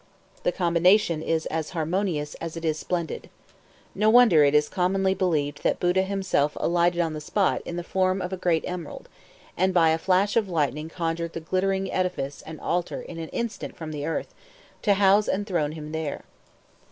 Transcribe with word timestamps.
The 0.41 0.51
combination 0.51 1.21
is 1.21 1.45
as 1.45 1.69
harmonious 1.77 2.33
as 2.41 2.57
it 2.57 2.65
is 2.65 2.79
splendid. 2.79 3.29
No 3.93 4.09
wonder 4.09 4.43
it 4.43 4.55
is 4.55 4.67
commonly 4.67 5.13
believed 5.13 5.61
that 5.61 5.79
Buddha 5.79 6.01
himself 6.01 6.57
alighted 6.59 6.99
on 6.99 7.13
the 7.13 7.21
spot 7.21 7.61
in 7.65 7.75
the 7.75 7.83
form 7.83 8.19
of 8.19 8.33
a 8.33 8.35
great 8.35 8.63
emerald, 8.65 9.07
and 9.55 9.75
by 9.75 9.89
a 9.91 9.99
flash 9.99 10.35
of 10.35 10.49
lightning 10.49 10.89
conjured 10.89 11.33
the 11.33 11.39
glittering 11.39 11.91
edifice 11.91 12.41
and 12.41 12.59
altar 12.59 13.03
in 13.03 13.19
an 13.19 13.29
instant 13.29 13.77
from 13.77 13.91
the 13.91 14.07
earth, 14.07 14.33
to 14.81 14.95
house 14.95 15.27
and 15.27 15.45
throne 15.45 15.73
him 15.73 15.91
there! 15.91 16.23